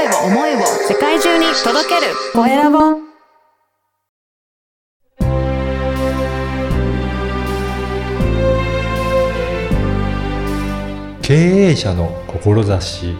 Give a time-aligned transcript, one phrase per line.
[0.00, 2.78] 声を、思いを世界中に届けるコエラボ。
[11.20, 13.14] 経営者の志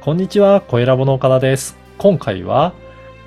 [0.00, 1.76] こんにちは、コエラボの岡田です。
[1.98, 2.72] 今回は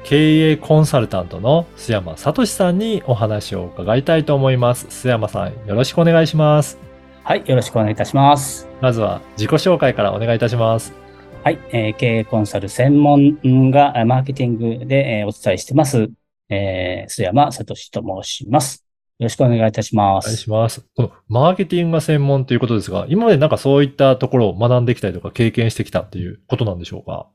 [0.03, 4.87] 経営コンサルタントの須山聡さんにお話を伺いたいと思います。
[4.87, 6.92] 須山さん、よろしくお願いします。
[7.25, 8.67] はい、よろしくお願いいたします。
[8.81, 10.93] まずは自己紹介からお願いいたします。
[11.41, 13.39] はい、えー経営コンサル専門
[13.71, 16.09] がえーマーケティングで、えーお伝えしてます、
[16.49, 18.85] えー、須山聡と申します。
[19.19, 20.35] よろしくお願いいたしまお願いす。
[20.35, 20.85] します。
[20.97, 27.29] このマーケティングが専門ということですが、今までなんかそういったところを学んできたりとか経験してきたっていうことなんでしょうか？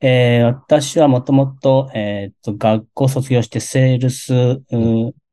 [0.00, 4.60] えー私はもともと、えーと、学校卒業してセールス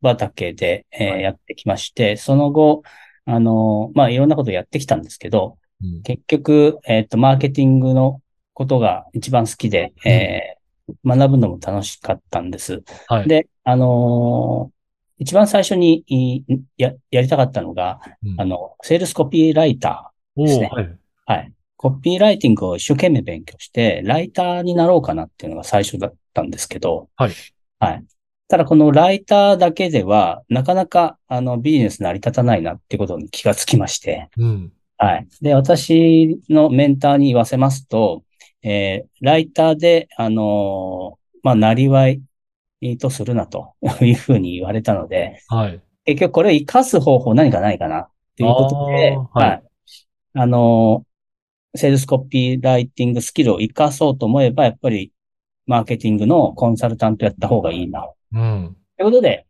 [0.04, 2.84] 畑で、えーはいやってきまして、その後、
[3.26, 8.22] あのーまあ、いろんなことをやってきたんですけど、うん結局、えっと、マーケティングの
[8.53, 10.64] ことが一番好きで、えー
[11.06, 12.83] 学ぶのも楽しかったんです。
[13.08, 13.28] はい。
[13.28, 14.73] で、あのー
[15.20, 16.44] 一番最初にい
[16.78, 20.86] や、やりたかったのが、うんあの、セールスコピーライタおですねーはい。
[20.86, 20.95] ー。
[21.26, 21.53] はい。
[21.78, 27.31] コピーライティングを一生懸命勉強して、ライターになろうかなっていうのが最初だったんですけど、はい。
[27.80, 28.05] はい。
[28.54, 34.72] ただこのライターだけでは、なかなか、あの、ビジネス成り立たないなってことに気がつきまして、うん。
[35.00, 35.28] はい。
[35.42, 38.22] で、私のメンターに言わせますと、
[38.62, 42.22] えーライターで、あのーまあ、なりわい
[43.00, 43.73] とするなと
[44.06, 45.82] いうふうに言われたので、はい。
[46.06, 49.64] 結局これを活かす方法何かないかなっていうことで、あーはい
[50.36, 55.12] あのーセールスコピーライティングスキルを活かそうと思えば、やっぱり、
[55.66, 58.08] マーケティングのコンサルタントやった方がいいな。
[58.34, 58.76] うん。
[58.98, 59.45] ということで、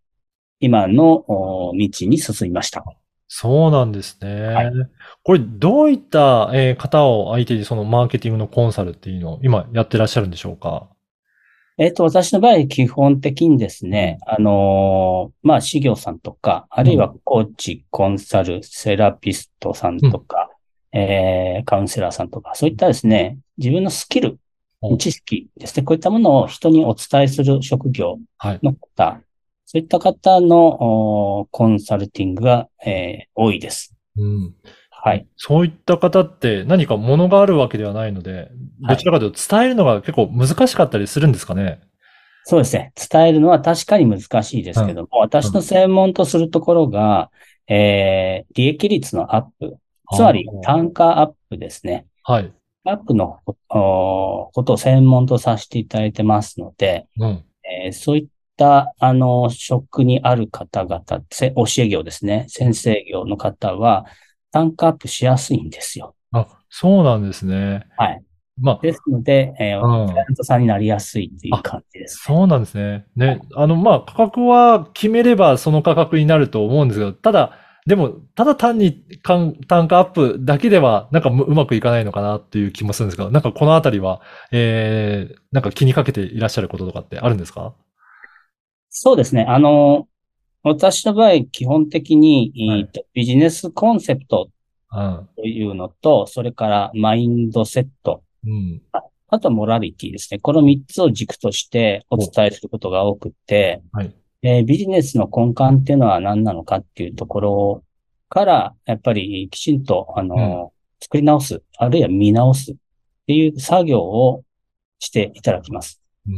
[0.59, 2.83] 今のお道に進みました。
[3.27, 4.41] そうなんですね。
[4.41, 4.71] はい
[5.23, 10.89] これ、どういった、えー方を相手にそのマーケティングのコンサルっていうのを今やってらっしゃるんでしょうか？
[11.77, 20.51] えっと、私の場合、基本的にですね、あのーまあ、事業さんとか、あるいはコーチ、コンサル、セラピストさんとか、
[20.91, 24.37] えーカウンセラーさんとか、そういったですね、自分のスキルお、
[24.97, 28.59] 知識ですね、こういったものを人にお伝えする職業はい。
[28.63, 29.21] の方、
[29.65, 33.93] そういった方のおコンサルティングが、えー多いです。
[34.17, 34.55] うん。
[34.91, 35.25] はい。
[35.37, 38.49] そういった方って何かものがあるわけではないので、
[38.87, 41.81] どちらかというと伝えるのが結構難しかったりするんですかね？
[42.45, 42.91] そうですね。
[43.11, 47.31] 伝えるのは確かに難しいですけども、私の専門とするところが、
[47.67, 49.77] えー利益率のアップ、
[50.13, 52.05] つまり単価アップですね。
[52.23, 52.53] はい。
[52.85, 53.39] アップの
[53.69, 57.45] おことを専門とさせていただいてますので、うん。
[57.85, 58.27] えーそういっ
[58.57, 62.45] た、あの、職にある方々、せ教え業ですね。
[62.49, 64.05] 先生業の方は、
[64.51, 66.15] 単価アップしやすいんですよ。
[66.31, 67.87] あ、そうなんですね。
[67.97, 68.23] はい。
[68.59, 72.17] まあ、ですので、えーうんクライアントさんになりやすいっていう感じです。
[72.23, 73.05] そうなんですね。
[73.15, 73.41] ね。
[73.55, 84.21] あの、まあ、価格は決めればその価格になると思うんですけど、ただ、でも、ただ単に単単価アップだけでは、なんかううまくいかないのかなっていう気もするんですが、なんかこのあたりは、
[84.51, 87.73] えー、なんか気にかけていらっしゃることとかってあるんですか？
[88.89, 89.45] そうですね。
[89.49, 90.07] あの、
[90.63, 94.49] 私の場合、基本的に、はいビジネスコンセプト
[94.91, 95.27] うん。
[95.35, 98.81] というのと、それからマインドセット、うん。
[99.27, 100.39] あとはモラリティですね。
[100.39, 104.13] この3つを軸としてお伝えすることが多くて、はい。
[104.43, 107.83] えービジネスの根幹っていうのは何なのかっていうところ
[108.29, 112.75] から、やっぱりきちんと、あの、作り直す、あるいは見直すっ
[113.27, 114.43] ていう作業を
[114.99, 116.01] していただきます。
[116.27, 116.29] う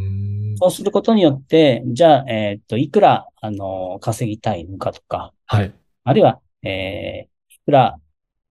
[0.58, 5.74] そうすることによって、じゃあ、えっと、いくら、あの、稼ぎたいのかとか、はい。
[6.04, 7.98] あるいは、えーいくら、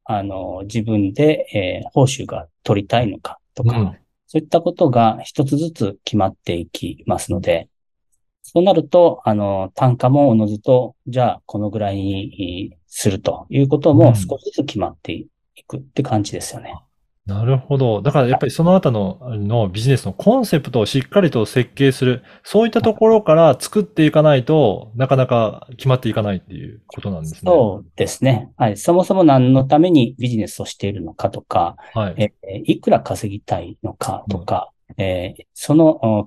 [0.05, 7.69] あの、自分で、えー報酬が取りたいのかとか、うんそういったことが一つずつ決まっていきますので、
[8.43, 15.27] そうなると、あの、単価もおのずと、じゃあ、このぐらいにするということうんも少しずつ決まってい
[15.65, 16.75] くって感じですよね。
[17.25, 18.01] なるほど。
[18.01, 27.39] だからやっぱりその後の、あのビジネスのコンセプトをしっかりと設計する、そういったところから作っていかないとなかなか決まっていかないっていうことなんですね。
[27.45, 28.51] そうですね。
[28.57, 28.77] はい。
[28.77, 32.15] そもそも何のためにビジネスをしているのかとか、はい。
[32.17, 36.25] えーいくら稼ぎたいのかとか、えーその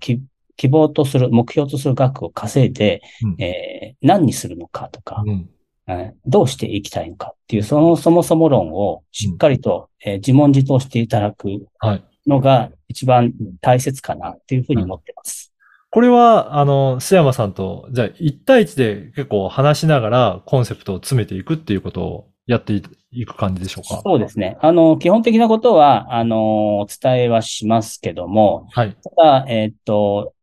[0.56, 5.50] 希望とする、目標とする額を稼いで、うんえー何にするのかとか、うん。
[5.88, 11.48] えーどうしていきたいのかっていう、そのそもそも論をしっかりと、えー自問自答していただく
[11.78, 12.04] はい。
[12.26, 15.52] のが一番大切かなっていうふうに思ってます。
[15.90, 22.74] これは、あの、須山さんと、じゃあ、1対1で結構話しながらコンセプトを詰めていくっていうことをやって
[23.12, 24.02] いく感じでしょうか？
[24.04, 24.58] そうですね。
[24.60, 28.96] あの、基本的なことは、あの、お伝えはしますけども、はい。
[29.16, 30.34] ただ、えっと、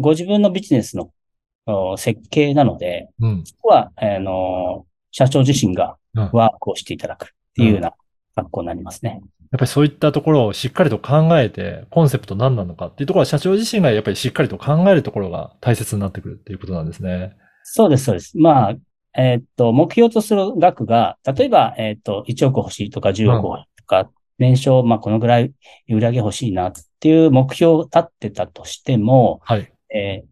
[0.00, 1.10] ご自分のビジネスの
[1.66, 3.44] お設計なので、うん。
[3.44, 7.92] そこは、あの、社長自身がうんワークをしていただくっていうような
[8.34, 9.20] 格好になりますね。
[9.50, 17.36] やっぱりそういったところをしっかりと考えて、コンセプト何なのかっていうところは社長自身がやっぱりしっかりと考えるところが大切になってくるっていうことなんですね。
[17.64, 18.36] そうです、そうです。
[18.36, 18.76] まあ、
[19.14, 25.54] えっと、目標とする額が、例えば、えっと、1億欲しいとか10億欲しいとか、年商、まあ、このぐらい売
[25.88, 29.72] り上げ欲しいなっていう目標を立ってたとしても、はい。
[29.94, 30.28] えー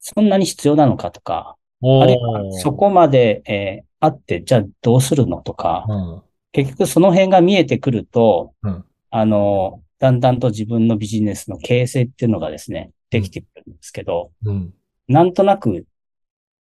[0.00, 6.22] そんなに必要なのかとか、おあるいはそこまで、えーあって、じゃあどうするのとか、うん。
[6.52, 14.72] 結局その辺が見えてくると、うんあの、だんだんと自分のビジネスの形成っていうのがですね、できてくるんですけど、うん。
[15.08, 15.82] なんとなくっ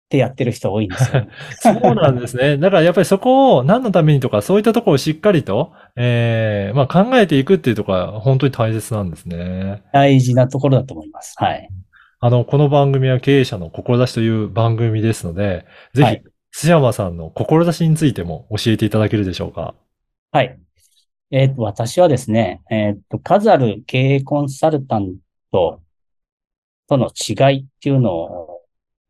[0.09, 1.27] てやってる人多いんですよ。
[1.61, 2.57] そうなんですね。
[2.57, 9.83] だからやっぱりそこを何のためにとか、そういったところをしっかりと、ええまあ考えていくっていうところは本当に大切なんですね。
[9.93, 11.35] 大事なところだと思います。
[11.37, 11.69] はい。
[12.21, 16.23] あの、この番組は経営者の志という番組ですので、ぜひはい、
[16.53, 19.73] 須山さんの志についても教えていただけるでしょうか？
[20.33, 20.59] はい。
[21.31, 25.15] えっ、と、私はですね、えっ、と、数ある経営コンサルタン
[25.49, 25.81] ト
[26.89, 28.63] との違いっていうのを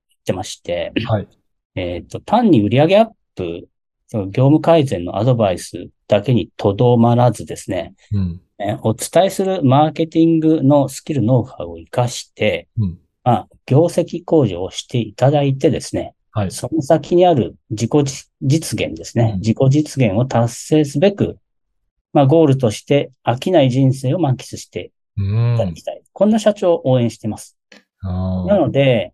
[0.09, 1.27] 言ってまして、はい。
[1.73, 3.67] えっ、と、単に売上アップ、
[4.09, 8.41] その業務改善のアドバイスだけにとどまらずですね、うん。
[8.59, 12.99] えーお伝えするマーケティングのスキル、ノウハウを活かして、うん。
[13.23, 16.51] まあ、業績向上をしていただいてですね、はい。
[16.51, 17.91] その先にある自己
[18.41, 19.33] 実現ですね。
[19.35, 21.37] うん自己実現を達成すべく、
[22.11, 25.73] まあ、ゴールとして飽きない人生を満喫してういただん。
[25.75, 26.01] きたい。
[26.11, 27.57] こんな社長を応援しています。
[28.01, 29.13] あなので、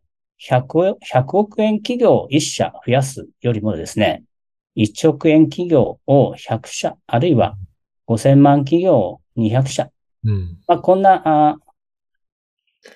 [0.49, 4.23] 100, 100億円企業を1社増やすよりもですね、
[4.75, 7.57] 1億円企業を100社、あるいは
[8.07, 9.89] 5000万企業を200社、
[10.23, 10.57] うん。
[10.67, 11.57] まあ、こんなあ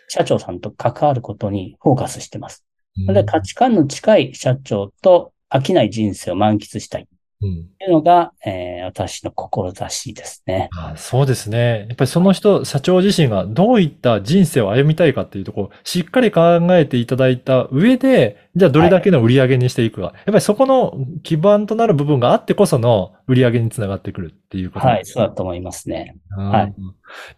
[0.07, 2.65] 社長さんと関わることにフォーカスしてます。
[2.97, 7.07] なので価値観の近い社長と飽きない人生を満喫したい
[7.41, 7.69] うん。
[7.79, 10.69] というのが、えー私の志ですね。
[10.75, 11.85] あそうですね。
[11.87, 16.41] やっぱりその人、社長自身がどういった人生を歩みたいかっていうところをしっかり考
[16.71, 20.01] えていただいた上で、じゃあどれだけの売り上げにしていくか。
[20.01, 26.17] やっぱりそこの基盤となる部分があってこその売り上げにつながってくるっていうことはい、そうだと思いますね。
[26.37, 26.73] うんはい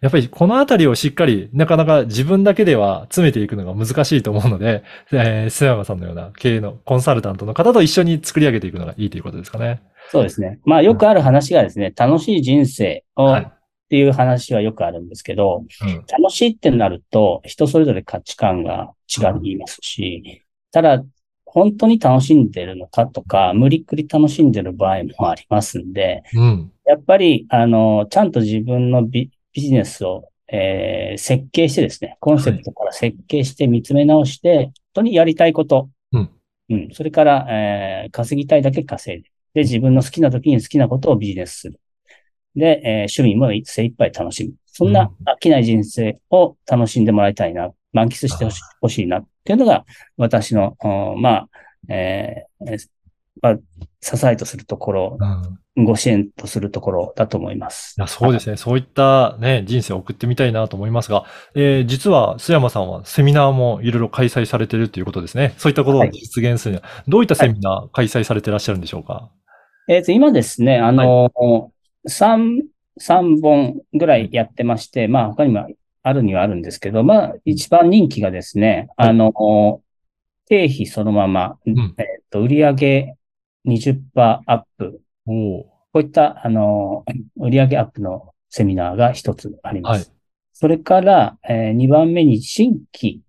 [0.02, 9.80] やっぱりこのあたりをしっかり、なかなか自分だけでは詰めていくのが難しいと思うので、えー、須山さんのような経営のコンサルタントの方と一緒に作り上げていくのがいいということですかね。
[10.10, 10.60] そうですね。
[10.66, 13.52] まあよくある話がですね、楽しい人生をはい
[13.92, 16.04] っていう話はよくあるんですけど、うん。
[16.10, 20.41] 楽しいってなると人それぞれ価値観が違いますし、
[20.72, 21.04] ただ
[21.44, 26.72] 本当に楽しんでるのかとか、無理っくり楽しんでる場合もありますんで、うん。
[26.86, 36.30] やっぱり、あの、ちゃんと自分のビビジネスを、えー設計してですね、コンセプトから設計して見つめ直して、本当にやりたいこと、うん。
[36.70, 36.88] うん。
[36.92, 39.30] それから、えー稼ぎたいだけ稼いで。
[39.52, 41.78] で、自分の好きな時に好きなことをビジネスする。
[42.56, 44.54] で、えー趣味も精一杯楽しむ。
[44.66, 48.46] そんな飽きない人生を楽しんでもらいたいな、満喫して
[48.80, 49.84] ほしいなっていうのが、
[50.16, 51.48] 私の、うんまあ、
[51.88, 52.88] えーえー
[53.40, 53.56] まあ、
[54.00, 57.94] 支えとするところ、うんご支援とするところだと思います。
[57.96, 58.58] いやそうですね。
[58.58, 65.54] そういったね、人生を送ってみたいなと思いますが、えー実は須山さんはセミナーもいろいろ開催されてるということですね。
[65.56, 69.30] そういったことを実現するには、どういったセミナー開催されてらっしゃるんでしょうか、
[69.88, 71.32] えっ、と、今ですね、あの、
[72.06, 72.64] 三
[72.98, 75.66] 三本ぐらいやってまして、まあ他にも
[76.02, 79.32] あるにはあるんですけど、まあ一番人気がですね、はいあの、
[80.48, 83.16] 経費そのまま、んえっ、と、売上
[83.66, 87.04] 20%アップ、こういった、あの、
[87.36, 90.08] 売上アップのセミナーが一つあります。
[90.08, 90.22] はい
[90.62, 93.20] それから、え2番目に新規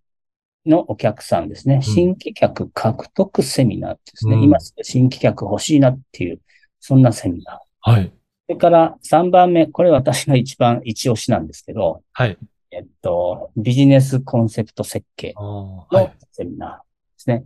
[0.67, 1.81] のお客さんですね。
[1.81, 4.35] 新規客獲得セミナーですね。
[4.35, 6.41] うん今すぐ新規客欲しいなっていう、
[6.79, 7.91] そんなセミナー。
[7.91, 8.13] はい。
[8.45, 12.37] それから3番目、これ私が一番一押しなんですけど、はい。
[12.73, 16.11] えっと、ビジネスコンセプト設計のい。
[16.31, 16.83] セミナーで
[17.17, 17.45] すね。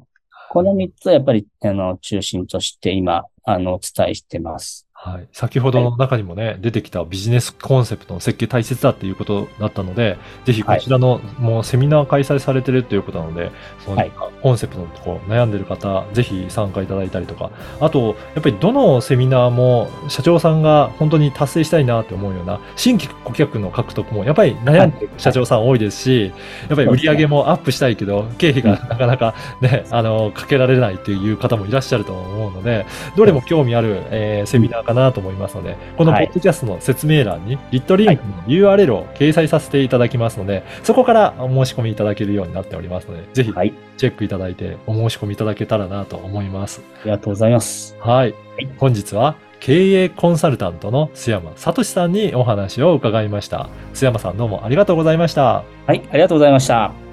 [0.50, 4.87] この3つはやっぱり、あの、中心として今、あの、お伝えしてます。
[5.00, 5.28] はい。
[5.32, 13.52] 先ほどの中にもね、出てきたビジネスコンセプトの設計大切だっていうことだったので、ぜひこちらの、もうセミナー開催されてるっていうことなので、
[13.86, 14.12] そのはい。
[14.42, 26.34] コンセプトのところ悩んでる方、ぜひ参加いただいたりとか、あと、やっぱりどのセミナーも社長さんが本当に達成したいなって思うような、新規顧客の獲得もやっぱり悩んでる社長さん多いですし、
[26.70, 43.74] やっぱり売り上げもアップしたいけど、経費がなかなかね、あの、かけられないっていう方もいらっしゃると思うので、どれも興味ある、えーセミナーかなと思いますので、このポはいッドキャストの説明欄に、リットリンクの URL を掲載させていただきますので、そこからお申し込みいただけるようになっておりますので、ぜひはい。
[43.98, 46.82] チェックいただいてお申し込みいただけたらなと思います。
[47.02, 47.96] ありがとうございます。
[48.00, 48.30] はい。
[48.30, 48.34] い
[48.78, 53.70] 本日は経営コンサルタントの須山聡さんにお話を伺いました。
[53.94, 55.64] 須山さんどうもありがとうございました。
[55.86, 56.04] はい。
[56.12, 57.07] ありがとうございました。